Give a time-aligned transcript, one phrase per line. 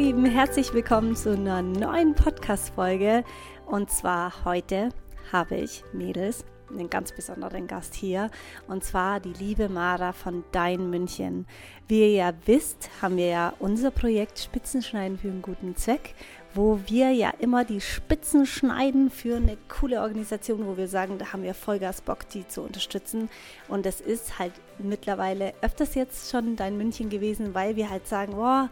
[0.00, 3.22] Lieben, herzlich willkommen zu einer neuen Podcast-Folge.
[3.66, 4.88] Und zwar heute
[5.30, 8.30] habe ich, Mädels, einen ganz besonderen Gast hier.
[8.66, 11.46] Und zwar die liebe Mara von Dein München.
[11.86, 16.14] Wie ihr ja wisst, haben wir ja unser Projekt Spitzenschneiden für einen guten Zweck
[16.54, 21.32] wo wir ja immer die Spitzen schneiden für eine coole Organisation, wo wir sagen, da
[21.32, 23.28] haben wir Vollgas Bock, die zu unterstützen.
[23.68, 28.34] Und das ist halt mittlerweile öfters jetzt schon dein München gewesen, weil wir halt sagen,
[28.34, 28.68] boah,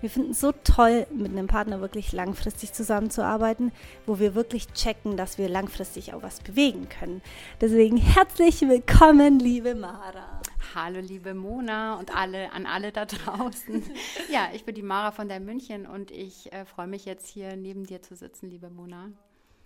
[0.00, 3.72] wir finden es so toll, mit einem Partner wirklich langfristig zusammenzuarbeiten,
[4.06, 7.22] wo wir wirklich checken, dass wir langfristig auch was bewegen können.
[7.60, 10.40] Deswegen herzlich willkommen, liebe Mara.
[10.74, 13.82] Hallo liebe Mona und alle an alle da draußen.
[14.30, 17.56] ja, ich bin die Mara von der München und ich äh, freue mich jetzt hier
[17.56, 19.10] neben dir zu sitzen, liebe Mona.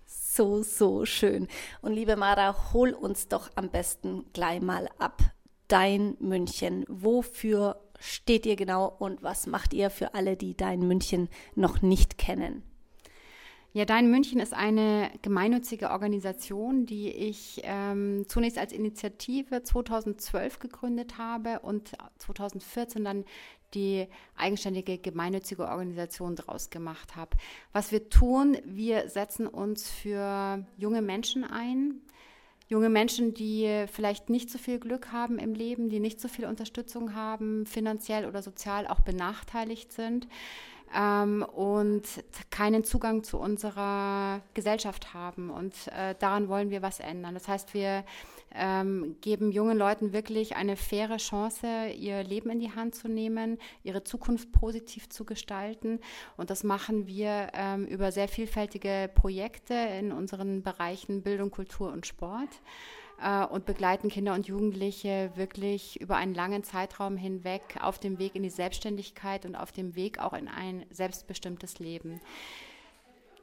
[0.07, 1.49] So, so schön.
[1.83, 5.23] Und liebe Mara, hol uns doch am besten gleich mal ab.
[5.69, 6.85] Dein München.
[6.89, 12.19] Wofür steht ihr genau und was macht ihr für alle, die Dein München noch nicht
[12.19, 12.63] kennen?
[13.73, 21.19] Ja, Dein München ist eine gemeinnützige Organisation, die ich ähm, zunächst als Initiative 2012 gegründet
[21.19, 23.25] habe und 2014 dann
[23.75, 27.37] die eigenständige gemeinnützige Organisation daraus gemacht habe.
[27.73, 32.01] Was wir tun, wir setzen uns für junge Menschen ein,
[32.69, 36.47] junge Menschen, die vielleicht nicht so viel Glück haben im Leben, die nicht so viel
[36.47, 40.27] Unterstützung haben, finanziell oder sozial auch benachteiligt sind
[40.95, 42.03] ähm, und
[42.51, 45.51] keinen Zugang zu unserer Gesellschaft haben.
[45.51, 47.35] Und äh, daran wollen wir was ändern.
[47.35, 48.05] Das heißt, wir
[48.55, 51.67] ähm, geben jungen Leuten wirklich eine faire Chance,
[51.97, 56.01] ihr Leben in die Hand zu nehmen, ihre Zukunft positiv zu gestalten.
[56.37, 62.07] Und das machen wir ähm, über sehr vielfältige Projekte in unseren Bereichen Bildung, Kultur und
[62.07, 62.61] Sport
[63.23, 68.35] äh, und begleiten Kinder und Jugendliche wirklich über einen langen Zeitraum hinweg auf dem Weg
[68.35, 72.21] in die Selbstständigkeit und auf dem Weg auch in ein selbstbestimmtes Leben.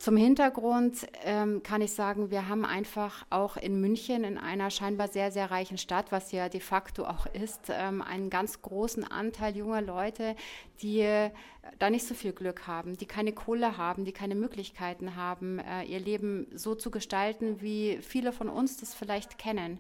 [0.02, 5.10] Zum Hintergrund ähm, kann ich sagen, wir haben einfach auch in München, in einer scheinbar
[5.10, 9.56] sehr, sehr reichen Stadt, was ja de facto auch ist, ähm, einen ganz großen Anteil
[9.56, 10.36] junger Leute,
[10.82, 11.30] die äh,
[11.78, 15.84] da nicht so viel Glück haben, die keine Kohle haben, die keine Möglichkeiten haben, äh,
[15.84, 19.78] ihr Leben so zu gestalten, wie viele von uns das vielleicht kennen.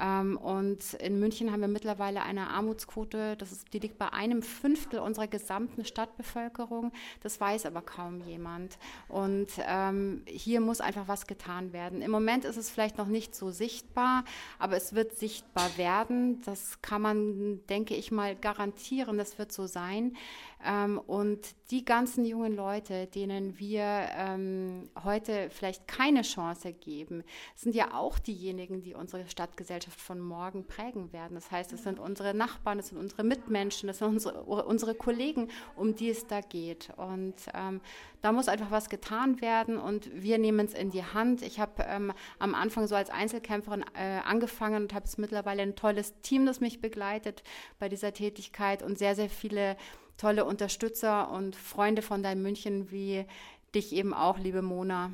[0.00, 4.42] Ähm, und in München haben wir mittlerweile eine Armutsquote, das ist, die liegt bei einem
[4.42, 6.92] Fünftel unserer gesamten Stadtbevölkerung.
[7.22, 8.78] Das weiß aber kaum jemand.
[9.08, 12.02] Und ähm, hier muss einfach was getan werden.
[12.02, 14.24] Im Moment ist es vielleicht noch nicht so sichtbar,
[14.58, 16.40] aber es wird sichtbar werden.
[16.42, 19.18] Das kann man, denke ich mal, garantieren.
[19.18, 20.16] Das wird so sein.
[20.66, 23.82] Ähm, und die ganzen jungen Leute, denen wir
[24.16, 27.22] ähm, heute vielleicht keine Chance geben,
[27.54, 31.34] sind ja auch diejenigen, die unsere Stadtgesellschaft von morgen prägen werden.
[31.34, 35.48] Das heißt, es sind unsere Nachbarn, es sind unsere Mitmenschen, es sind unsere, unsere Kollegen,
[35.76, 36.90] um die es da geht.
[36.96, 37.80] Und ähm,
[38.22, 41.42] da muss einfach was getan werden und wir nehmen es in die Hand.
[41.42, 45.76] Ich habe ähm, am Anfang so als Einzelkämpferin äh, angefangen und habe jetzt mittlerweile ein
[45.76, 47.44] tolles Team, das mich begleitet
[47.78, 49.76] bei dieser Tätigkeit und sehr, sehr viele
[50.16, 53.26] tolle Unterstützer und Freunde von deinem München wie
[53.74, 55.10] dich eben auch, liebe Mona.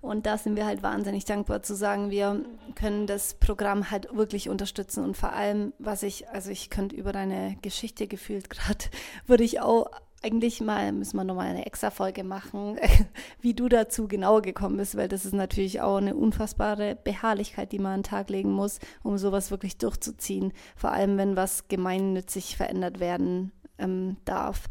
[0.00, 2.44] Und da sind wir halt wahnsinnig dankbar zu sagen, wir
[2.76, 5.02] können das Programm halt wirklich unterstützen.
[5.02, 8.84] Und vor allem, was ich, also ich könnte über deine Geschichte gefühlt gerade,
[9.26, 9.90] würde ich auch
[10.22, 12.78] eigentlich mal, müssen wir nochmal eine extra Folge machen,
[13.40, 17.78] wie du dazu genau gekommen bist, weil das ist natürlich auch eine unfassbare Beharrlichkeit, die
[17.78, 20.52] man an den Tag legen muss, um sowas wirklich durchzuziehen.
[20.74, 24.68] Vor allem, wenn was gemeinnützig verändert werden ähm, darf.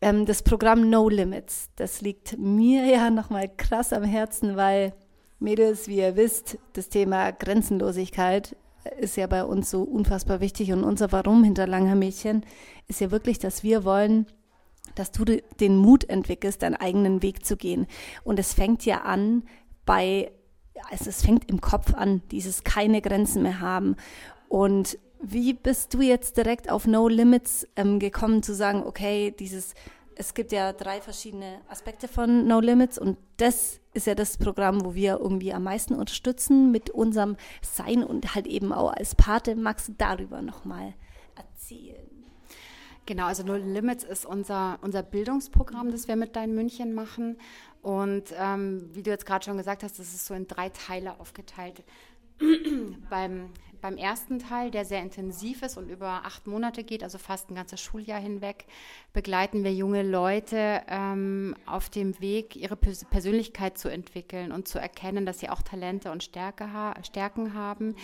[0.00, 4.92] Ähm, das Programm No Limits, das liegt mir ja nochmal krass am Herzen, weil
[5.38, 8.56] Mädels, wie ihr wisst, das Thema Grenzenlosigkeit
[8.98, 12.44] ist ja bei uns so unfassbar wichtig und unser Warum hinter Langer Mädchen
[12.88, 14.26] ist ja wirklich, dass wir wollen,
[14.94, 17.86] dass du den Mut entwickelst, deinen eigenen Weg zu gehen.
[18.24, 19.44] Und es fängt ja an
[19.84, 20.32] bei,
[20.90, 23.96] also es fängt im Kopf an, dieses keine Grenzen mehr haben.
[24.48, 29.74] Und wie bist du jetzt direkt auf No Limits ähm, gekommen zu sagen, okay, dieses,
[30.16, 34.84] es gibt ja drei verschiedene Aspekte von No Limits und das ist ja das Programm,
[34.84, 39.56] wo wir irgendwie am meisten unterstützen mit unserem Sein und halt eben auch als Pate.
[39.56, 40.94] Magst du darüber nochmal
[41.36, 42.08] erzählen?
[43.06, 47.38] Genau, also No Limits ist unser, unser Bildungsprogramm, das wir mit Dein München machen.
[47.82, 51.18] Und ähm, wie du jetzt gerade schon gesagt hast, das ist so in drei Teile
[51.18, 51.82] aufgeteilt.
[53.10, 57.50] beim, beim ersten Teil, der sehr intensiv ist und über acht Monate geht, also fast
[57.50, 58.66] ein ganzes Schuljahr hinweg,
[59.12, 65.26] begleiten wir junge Leute ähm, auf dem Weg, ihre Persönlichkeit zu entwickeln und zu erkennen,
[65.26, 67.96] dass sie auch Talente und Stärke ha Stärken haben.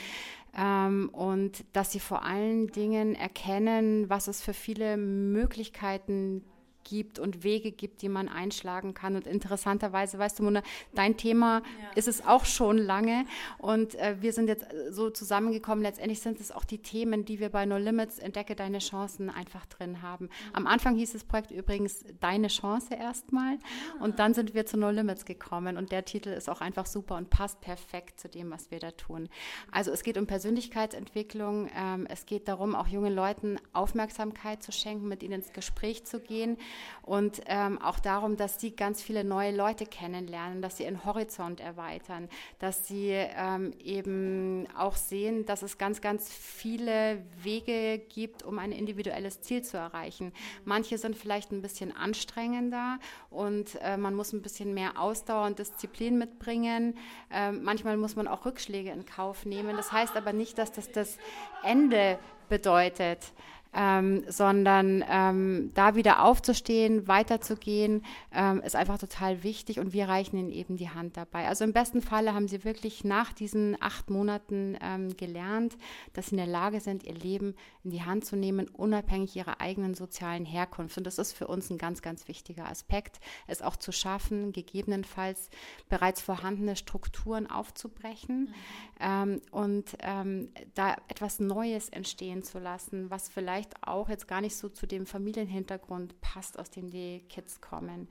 [0.56, 6.43] Ähm, und dass sie vor allen Dingen erkennen, was es für viele Möglichkeiten
[6.88, 9.17] gibt und Wege gibt, die man einschlagen kann.
[9.17, 10.62] Und interessanterweise, weißt du, Mona,
[10.94, 11.91] dein Thema ja.
[11.97, 13.27] ist es auch schon lange.
[13.59, 15.83] Und äh, wir sind jetzt äh, so zusammengekommen.
[15.83, 19.67] Letztendlich sind es auch die Themen, die wir bei No Limits Entdecke deine Chancen einfach
[19.67, 20.27] drin haben.
[20.27, 20.31] Mhm.
[20.53, 23.55] Am Anfang hieß das Projekt übrigens Deine Chance erstmal.
[23.55, 24.05] Ah.
[24.05, 25.77] Und dann sind wir zu No Limits gekommen.
[25.77, 28.93] Und der Titel ist auch einfach super und passt perfekt zu dem, was wir da
[28.93, 29.29] tun.
[29.73, 31.69] Also es geht um Persönlichkeitsentwicklung.
[31.77, 36.21] Ähm, es geht darum, auch jungen Leuten Aufmerksamkeit zu schenken, mit ihnen ins Gespräch zu
[36.21, 36.56] gehen
[37.02, 41.61] und ähm, auch darum, dass sie ganz viele neue Leute kennenlernen, dass sie ihren Horizont
[41.61, 42.28] erweitern,
[42.58, 48.73] dass sie ähm, eben auch sehen, dass es ganz, ganz viele Wege gibt, um ein
[48.73, 50.32] individuelles Ziel zu erreichen.
[50.64, 52.99] Manche sind vielleicht ein bisschen anstrengender
[53.31, 56.96] und äh, man muss ein bisschen mehr Ausdauer und Disziplin mitbringen.
[57.31, 59.76] Äh, manchmal muss man auch Rückschläge in Kauf nehmen.
[59.76, 61.19] Das heißt aber nicht, dass das das
[61.62, 62.19] Ende
[62.49, 63.32] bedeutet
[63.76, 68.02] ähm, sondern ähm, da wieder aufzustehen, weiterzugehen,
[68.32, 71.46] ähm, ist einfach total wichtig und wir reichen ihnen eben die Hand dabei.
[71.46, 75.76] Also im besten Falle haben sie wirklich nach diesen acht Monaten ähm, gelernt,
[76.14, 79.61] dass sie in der Lage sind, ihr Leben in die Hand zu nehmen, unabhängig ihrer
[79.61, 80.96] eigenen sozialen Herkunft.
[80.96, 85.50] Und das ist für uns ein ganz, ganz wichtiger Aspekt, es auch zu schaffen, gegebenenfalls
[85.90, 88.55] bereits vorhandene Strukturen aufzubrechen mhm.
[88.99, 94.41] Ähm, und ähm, da etwas Neues entstehen zu lassen, was vielleicht vielleicht auch jetzt gar
[94.41, 98.09] nicht so zu dem Familienhintergrund passt, aus dem die Kids kommen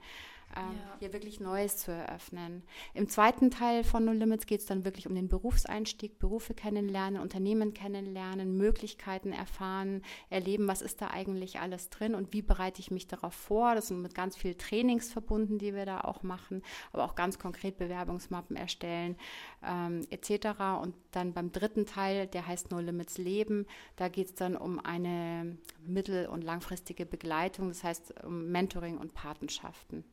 [0.54, 0.96] ähm, ja.
[1.00, 2.62] hier wirklich Neues zu eröffnen.
[2.94, 7.20] Im zweiten Teil von No Limits geht es dann wirklich um den Berufseinstieg, Berufe kennenlernen,
[7.20, 12.90] Unternehmen kennenlernen, Möglichkeiten erfahren, erleben, was ist da eigentlich alles drin und wie bereite ich
[12.90, 13.74] mich darauf vor.
[13.74, 16.62] Das sind mit ganz viel Trainings verbunden, die wir da auch machen,
[16.92, 19.16] aber auch ganz konkret Bewerbungsmappen erstellen
[19.62, 20.80] ähm, etc.
[20.82, 23.66] Und dann beim dritten Teil, der heißt No Limits Leben,
[23.96, 29.14] da geht es dann um eine mittel- und langfristige Begleitung, das heißt um Mentoring und
[29.14, 30.04] Patenschaften.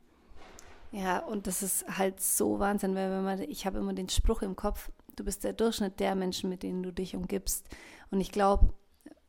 [0.94, 4.42] Ja, und das ist halt so Wahnsinn, weil wenn man, ich habe immer den Spruch
[4.42, 7.68] im Kopf, du bist der Durchschnitt der Menschen, mit denen du dich umgibst.
[8.12, 8.72] Und ich glaube,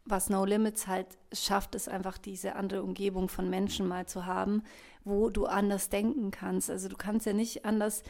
[0.05, 4.61] was No Limits halt schafft, ist einfach diese andere Umgebung von Menschen mal zu haben,
[5.05, 6.69] wo du anders denken kannst.
[6.69, 8.03] Also du kannst ja nicht anders,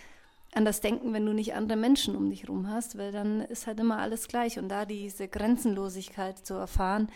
[0.53, 3.79] anders denken, wenn du nicht andere Menschen um dich herum hast, weil dann ist halt
[3.79, 4.59] immer alles gleich.
[4.59, 7.07] Und da diese Grenzenlosigkeit zu erfahren,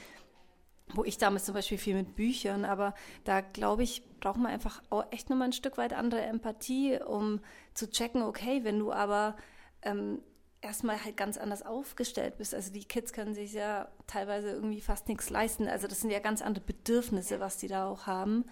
[0.93, 2.93] wo ich damals zum Beispiel viel mit Büchern, aber
[3.23, 7.41] da glaube ich, braucht man einfach auch echt nochmal ein Stück weit andere Empathie, um
[7.73, 9.35] zu checken, okay, wenn du aber
[9.83, 10.21] ähm,
[10.61, 12.53] erstmal halt ganz anders aufgestellt bist.
[12.53, 15.67] Also die Kids können sich ja teilweise irgendwie fast nichts leisten.
[15.67, 18.45] Also das sind ja ganz andere Bedürfnisse, was die da auch haben.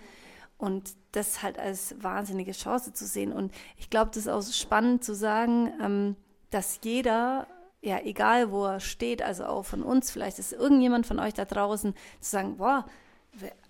[0.57, 3.31] Und das halt als wahnsinnige Chance zu sehen.
[3.31, 6.15] Und ich glaube, das ist auch spannend zu sagen, ähm,
[6.49, 7.47] dass jeder
[7.81, 11.45] ja, egal wo er steht, also auch von uns, vielleicht ist irgendjemand von euch da
[11.45, 12.85] draußen, zu sagen, boah,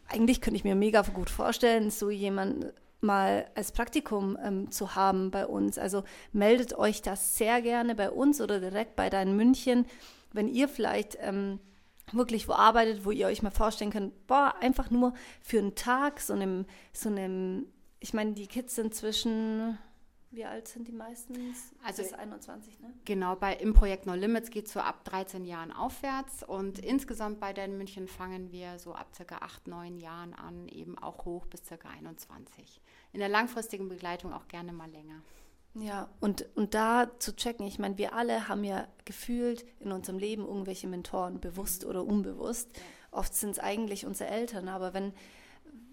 [0.08, 5.30] eigentlich könnte ich mir mega gut vorstellen, so jemand mal als Praktikum ähm, zu haben
[5.32, 5.78] bei uns.
[5.78, 9.86] Also meldet euch das sehr gerne bei uns oder direkt bei deinen München,
[10.34, 11.60] wenn ihr vielleicht ähm,
[12.12, 16.20] wirklich wo arbeitet, wo ihr euch mal vorstellen könnt, boah, einfach nur für einen Tag,
[16.20, 17.68] so einem, so einem,
[18.00, 19.78] ich meine, die Kids sind zwischen
[20.38, 21.74] wie alt sind die meistens?
[21.84, 22.94] Also bis 21, ne?
[23.06, 27.40] Genau, bei, im Projekt No Limits geht es so ab 13 Jahren aufwärts und insgesamt
[27.40, 31.48] bei den München fangen wir so ab circa 8, 9 Jahren an, eben auch hoch
[31.48, 32.80] bis circa 21.
[33.14, 35.22] In der langfristigen Begleitung auch gerne mal länger.
[35.74, 40.20] Ja, und, und da zu checken, ich meine, wir alle haben ja gefühlt in unserem
[40.20, 42.70] Leben irgendwelche Mentoren, bewusst oder unbewusst.
[43.12, 45.14] Oft sind es eigentlich unsere Eltern, aber wenn,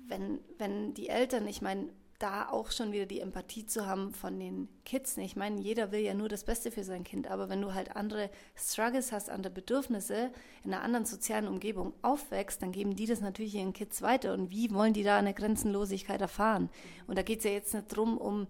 [0.06, 1.88] wenn, wenn die Eltern, ich meine,
[2.24, 5.18] da auch schon wieder die Empathie zu haben von den Kids.
[5.18, 7.94] Ich meine, jeder will ja nur das Beste für sein Kind, aber wenn du halt
[7.96, 10.32] andere Struggles hast, andere Bedürfnisse
[10.64, 14.32] in einer anderen sozialen Umgebung aufwächst, dann geben die das natürlich ihren Kids weiter.
[14.32, 16.70] Und wie wollen die da eine Grenzenlosigkeit erfahren?
[17.06, 18.46] Und da geht es ja jetzt nicht drum, um,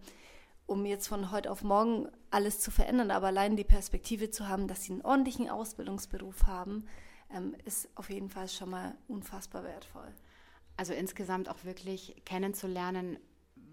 [0.66, 4.68] um jetzt von heute auf morgen alles zu verändern, aber allein die Perspektive zu haben,
[4.68, 6.86] dass sie einen ordentlichen Ausbildungsberuf haben,
[7.34, 10.14] ähm, ist auf jeden Fall schon mal unfassbar wertvoll.
[10.76, 13.18] Also insgesamt auch wirklich kennenzulernen,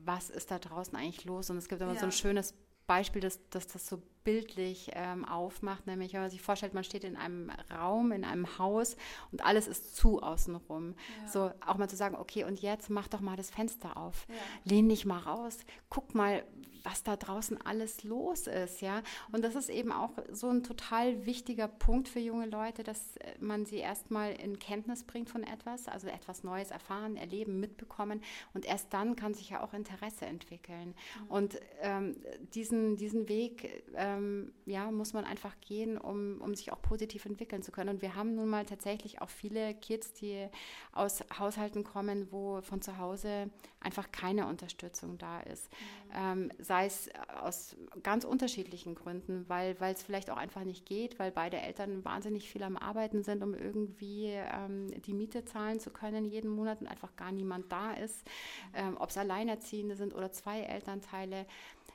[0.06, 1.50] was ist da draußen eigentlich los?
[1.50, 2.00] Und es gibt immer ja.
[2.00, 2.54] so ein schönes
[2.88, 7.04] Beispiel, dass, dass das so bildlich ähm, aufmacht, nämlich wenn man sich vorstellt, man steht
[7.04, 8.98] in einem Raum, in einem Haus
[9.32, 10.96] und alles ist zu außenrum.
[11.22, 11.28] Ja.
[11.28, 14.36] So auch mal zu sagen, okay, und jetzt mach doch mal das Fenster auf, ja.
[14.66, 15.58] lehn dich mal raus,
[15.90, 16.44] guck mal,
[16.84, 19.02] was da draußen alles los ist, ja.
[19.32, 23.36] Und das ist eben auch so ein total wichtiger Punkt für junge Leute, dass äh,
[23.40, 28.22] man sie erstmal in Kenntnis bringt von etwas, also etwas Neues erfahren, erleben, mitbekommen
[28.54, 30.94] und erst dann kann sich ja auch Interesse entwickeln.
[31.24, 31.28] Mhm.
[31.28, 32.16] Und ähm,
[32.54, 33.64] diesen, diesen Weg
[33.96, 37.90] äh, ähm, ja, muss man einfach gehen, um, um sich auch positiv entwickeln zu können.
[37.90, 40.48] Und wir haben nun mal tatsächlich auch viele Kids, die
[40.92, 45.70] aus Haushalten kommen, wo von zu Hause einfach keine Unterstützung da ist.
[45.72, 46.01] Mhm.
[46.14, 47.10] Ähm, sei es
[47.42, 52.50] aus ganz unterschiedlichen Gründen, weil es vielleicht auch einfach nicht geht, weil beide Eltern wahnsinnig
[52.50, 56.88] viel am Arbeiten sind, um irgendwie ähm, die Miete zahlen zu können jeden Monat und
[56.88, 58.26] einfach gar niemand da ist.
[58.74, 61.46] Ähm, Ob es Alleinerziehende sind oder zwei Elternteile.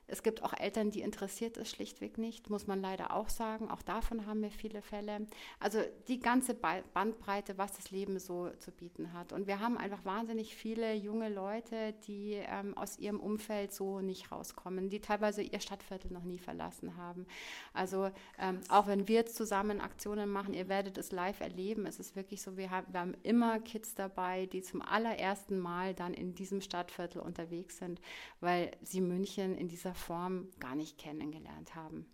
[0.09, 3.71] Es gibt auch Eltern, die interessiert es schlichtweg nicht, muss man leider auch sagen.
[3.71, 5.27] Auch davon haben wir viele Fälle.
[5.59, 9.33] Also die ganze Bandbreite, was das Leben so zu bieten hat.
[9.33, 14.33] Und wir haben einfach wahnsinnig viele junge Leute, die ähm, aus ihrem Umfeld so nicht
[14.33, 17.27] rauskommen, die teilweise ihr Stadtviertel noch nie verlassen haben.
[17.75, 21.87] Also ähm, auch wenn wir jetzt zusammen Aktionen machen, ihr werdet es live erleben.
[21.87, 25.95] Es ist wirklich so, wir haben, wir haben immer Kids dabei, die zum allerersten Mal
[25.95, 28.01] dann in diesem Stadtviertel unterwegs sind,
[28.41, 32.07] weil sie München in dieser Form gar nicht kennengelernt haben.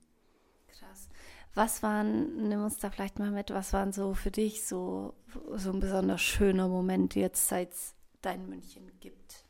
[0.69, 1.09] Krass.
[1.55, 5.15] Was waren, nimm uns da vielleicht mal mit, was waren so für dich so,
[5.55, 9.45] so ein besonders schöner Moment jetzt, seit es dein München gibt?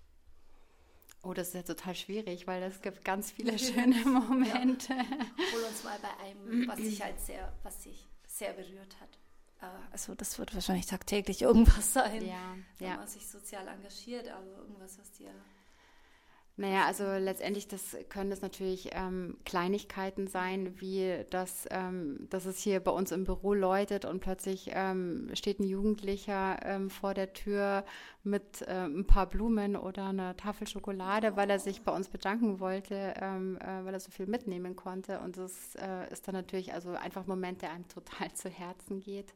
[1.22, 4.92] Oh, das ist ja total schwierig, weil es gibt ganz viele schöne Momente.
[4.92, 5.04] Ja.
[5.54, 9.18] Hol uns mal bei einem, was dich halt sehr, was dich sehr berührt hat.
[9.62, 12.98] Äh, also das wird wahrscheinlich tagtäglich irgendwas sein, ja, ja.
[12.98, 15.30] was sich sozial engagiert, aber irgendwas, was dir
[16.56, 22.58] naja, also letztendlich das können das natürlich ähm, Kleinigkeiten sein, wie das, ähm, dass es
[22.58, 27.32] hier bei uns im Büro läutet und plötzlich ähm, steht ein Jugendlicher ähm, vor der
[27.32, 27.84] Tür
[28.22, 32.60] mit äh, ein paar Blumen oder einer Tafel Schokolade, weil er sich bei uns bedanken
[32.60, 35.20] wollte, ähm, äh, weil er so viel mitnehmen konnte.
[35.20, 39.00] Und das äh, ist dann natürlich also einfach ein Moment, der einem total zu Herzen
[39.00, 39.32] geht.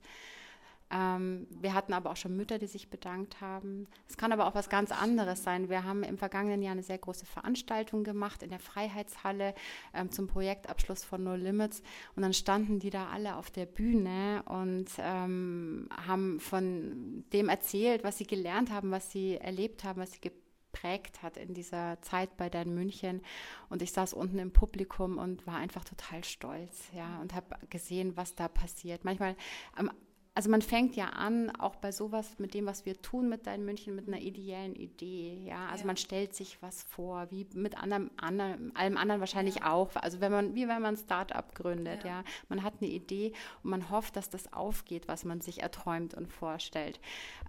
[0.91, 3.89] Ähm, wir hatten aber auch schon Mütter, die sich bedankt haben.
[4.09, 5.69] Es kann aber auch was ganz anderes sein.
[5.69, 9.55] Wir haben im vergangenen Jahr eine sehr große Veranstaltung gemacht in der Freiheitshalle
[9.95, 11.83] ähm, zum Projektabschluss von No Limits.
[12.15, 18.05] Und dann standen die da alle auf der Bühne und ähm, haben von dem erzählt,
[18.05, 22.37] was sie gelernt haben, was sie erlebt haben, was sie geprägt hat in dieser Zeit
[22.37, 23.23] bei Dan München.
[23.69, 28.17] Und ich saß unten im Publikum und war einfach total stolz, ja, und habe gesehen,
[28.17, 29.05] was da passiert.
[29.05, 29.37] Manchmal
[29.75, 29.91] am
[30.37, 33.65] also man fängt ja an, auch bei sowas mit dem, was wir tun mit Dein
[33.65, 35.43] München, mit einer ideellen Idee.
[35.47, 35.87] Ja, also ja.
[35.87, 39.73] man stellt sich was vor, wie mit anderem, anderem allem anderen wahrscheinlich ja.
[39.73, 39.97] auch.
[39.97, 42.19] Also wenn man, wie wenn man ein Start-up gründet, ja.
[42.19, 42.25] ja.
[42.51, 46.31] Man hat eine Idee und man hofft, dass das aufgeht, was man sich erträumt und
[46.31, 47.01] vorstellt.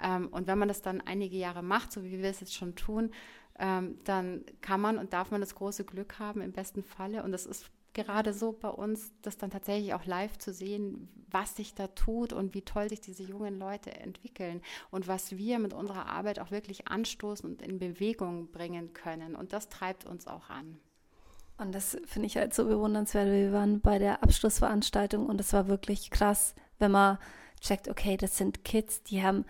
[0.02, 2.78] Ähm, und wenn man das dann einige Jahre macht, so wie wir es jetzt schon
[2.78, 3.12] tun,
[3.60, 7.24] ähm, dann kann man und darf man das große Glück haben, im besten Falle.
[7.24, 11.56] Und das ist gerade so bei uns, das dann tatsächlich auch live zu sehen, was
[11.56, 15.74] sich da tut und wie toll sich diese jungen Leute entwickeln und was wir mit
[15.74, 19.36] unserer Arbeit auch wirklich anstoßen und in Bewegung bringen können.
[19.36, 20.80] Und das treibt uns auch an.
[21.58, 23.28] Und das finde ich halt so bewundernswert.
[23.28, 27.18] Wir waren bei der Abschlussveranstaltung und es war wirklich krass, wenn man
[27.60, 29.44] checkt, okay, das sind Kids, die haben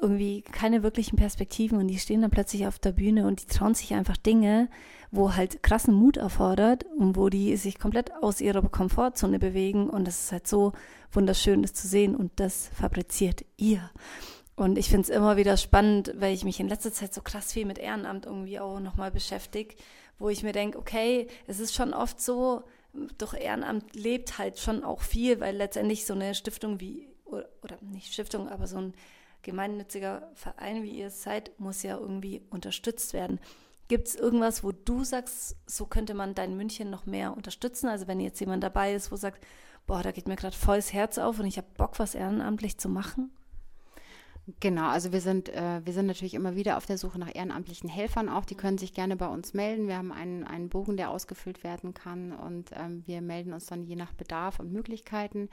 [0.00, 3.74] irgendwie keine wirklichen Perspektiven und die stehen dann plötzlich auf der Bühne und die trauen
[3.74, 4.68] sich einfach Dinge,
[5.10, 10.06] wo halt krassen Mut erfordert und wo die sich komplett aus ihrer Komfortzone bewegen und
[10.06, 10.72] das ist halt so
[11.12, 13.90] wunderschön, das zu sehen und das fabriziert ihr.
[14.56, 17.52] Und ich finde es immer wieder spannend, weil ich mich in letzter Zeit so krass
[17.52, 19.74] viel mit Ehrenamt irgendwie auch nochmal beschäftige,
[20.18, 22.62] wo ich mir denke, okay, es ist schon oft so,
[23.16, 27.78] durch Ehrenamt lebt halt schon auch viel, weil letztendlich so eine Stiftung wie, oder, oder
[27.80, 28.94] nicht Stiftung, aber so ein
[29.42, 33.40] gemeinnütziger Verein, wie ihr seid, muss ja irgendwie unterstützt werden.
[33.88, 37.88] Gibt es irgendwas, wo du sagst, so könnte man dein München noch mehr unterstützen?
[37.88, 39.44] Also wenn jetzt jemand dabei ist, wo sagt,
[39.86, 42.88] boah, da geht mir gerade volles Herz auf und ich habe Bock, was ehrenamtlich zu
[42.88, 43.32] machen?
[44.58, 47.88] Genau, also wir sind, äh, wir sind natürlich immer wieder auf der Suche nach ehrenamtlichen
[47.88, 48.44] Helfern auch.
[48.44, 49.86] Die können sich gerne bei uns melden.
[49.86, 53.84] Wir haben einen, einen Bogen, der ausgefüllt werden kann und ähm, wir melden uns dann
[53.84, 55.48] je nach Bedarf und Möglichkeiten.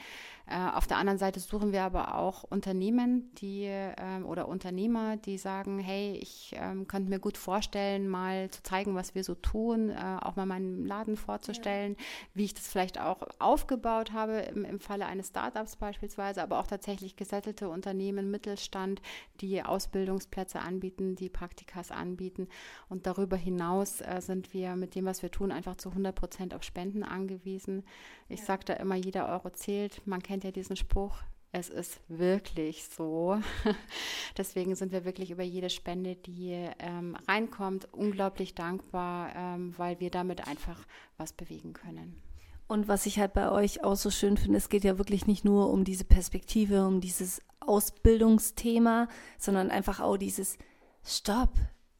[0.48, 5.38] Äh, auf der anderen Seite suchen wir aber auch Unternehmen, die äh, oder Unternehmer, die
[5.38, 9.89] sagen, hey, ich ähm, könnte mir gut vorstellen, mal zu zeigen, was wir so tun,
[9.89, 12.06] äh, auch mal meinen Laden vorzustellen, ja.
[12.36, 16.68] wie ich das vielleicht auch aufgebaut habe im, im Falle eines Startups beispielsweise, aber auch
[16.68, 19.01] tatsächlich gesettelte Unternehmen, Mittelstand Mittelstand,
[19.41, 22.48] die Ausbildungsplätze anbieten, die Praktikas anbieten.
[22.89, 26.53] Und darüber hinaus äh, sind wir mit dem, was wir tun, einfach zu 100 Prozent
[26.53, 27.84] auf Spenden angewiesen.
[28.29, 28.46] Ich ja.
[28.46, 30.06] sage da immer, jeder Euro zählt.
[30.06, 31.17] Man kennt ja diesen Spruch.
[31.53, 33.39] Es ist wirklich so.
[34.38, 40.10] Deswegen sind wir wirklich über jede Spende, die ähm, reinkommt, unglaublich dankbar, ähm, weil wir
[40.12, 40.86] damit einfach
[41.17, 42.22] was bewegen können.
[42.67, 45.45] Und was ich halt bei euch auch so schön finde, es geht ja wirklich nicht
[45.45, 49.07] nur um diese Perspektive, um dieses Ausbildungsthema,
[49.38, 50.57] sondern einfach auch dieses
[51.03, 51.51] Stopp.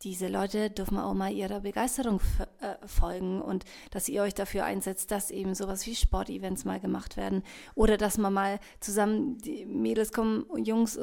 [0.04, 2.22] diese Leute dürfen auch mal ihrer Begeisterung
[2.60, 7.18] äh, folgen und dass ihr euch dafür einsetzt, dass eben sowas wie Sportevents mal gemacht
[7.18, 7.44] werden
[7.74, 11.00] oder dass man mal zusammen, die Mädels kommen, Jungs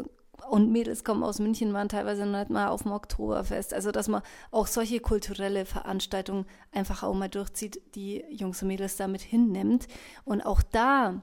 [0.51, 3.73] und Mädels kommen aus München, waren teilweise nicht mal auf dem Oktoberfest.
[3.73, 8.97] Also, dass man auch solche kulturelle Veranstaltungen einfach auch mal durchzieht, die Jungs und Mädels
[8.97, 9.87] damit hinnimmt.
[10.25, 11.23] Und auch da,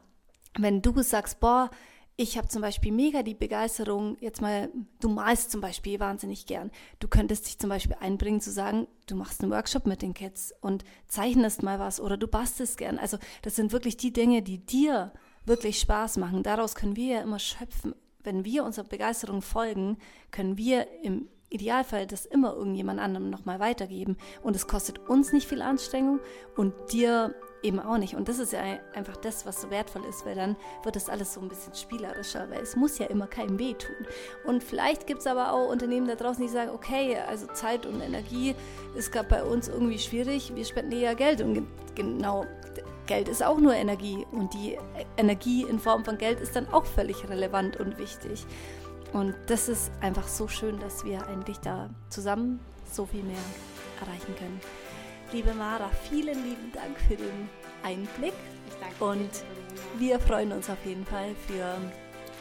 [0.58, 1.70] wenn du sagst, boah,
[2.18, 6.70] ich habe zum Beispiel mega die Begeisterung, jetzt mal, du malst zum Beispiel wahnsinnig gern.
[7.00, 10.54] Du könntest dich zum Beispiel einbringen zu sagen, du machst einen Workshop mit den Kids
[10.62, 13.00] und zeichnest mal was oder du bastelst gern.
[13.00, 15.14] Also das sind wirklich die Dinge, die dir
[15.46, 16.44] wirklich Spaß machen.
[16.44, 17.96] Daraus können wir ja immer schöpfen.
[18.24, 19.98] Wenn wir unserer Begeisterung folgen,
[20.32, 24.18] können wir im Idealfall das immer irgendjemand anderem nochmal weitergeben.
[24.42, 26.20] Und es kostet uns nicht viel Anstrengung
[26.56, 28.16] und dir eben auch nicht.
[28.16, 28.62] Und das ist ja
[28.94, 32.50] einfach das, was so wertvoll ist, weil dann wird das alles so ein bisschen spielerischer,
[32.50, 33.96] weil es muss ja immer keinem wehtun.
[34.46, 38.02] Und vielleicht gibt es aber auch Unternehmen da draußen, die sagen, okay, also Zeit und
[38.02, 38.56] Energie
[38.96, 41.42] ist gerade bei uns irgendwie schwierig, wir spenden eher Geld.
[41.42, 42.46] Und genau,
[43.12, 44.26] Geld ist auch nur Energie.
[44.32, 44.78] Und die
[45.18, 48.46] Energie in Form von Geld ist dann auch völlig relevant und wichtig.
[49.12, 53.36] Und das ist einfach so schön, dass wir eigentlich da zusammen so viel mehr
[54.00, 54.62] erreichen können.
[55.34, 57.50] Liebe Mara, vielen lieben Dank für den
[57.84, 58.32] Einblick.
[59.02, 59.30] Und
[59.98, 61.76] wir freuen uns auf jeden Fall für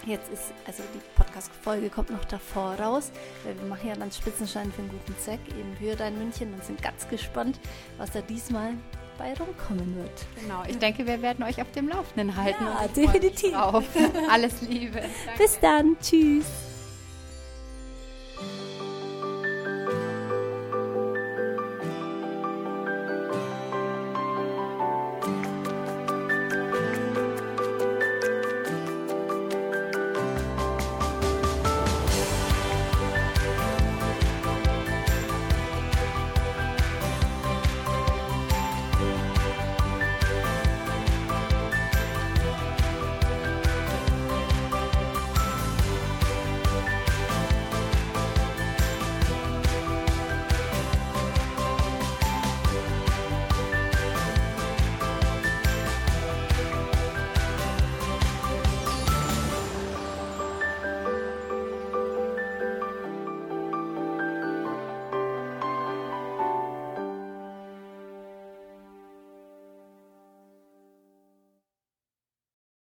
[0.06, 3.10] Jetzt ist, also die Podcast-Folge kommt noch davor raus,
[3.44, 6.64] weil wir machen ja dann Spitzenschein für einen guten Zweck, eben für dein München und
[6.64, 7.60] sind ganz gespannt,
[7.98, 8.72] was da diesmal
[9.20, 10.10] bei rumkommen wird.
[10.40, 12.64] Genau, ich denke, wir werden euch auf dem Laufenden halten.
[12.64, 13.54] Ja, definitiv.
[14.30, 15.00] Alles Liebe.
[15.00, 15.38] Danke.
[15.38, 15.96] Bis dann.
[16.00, 16.69] Tschüss.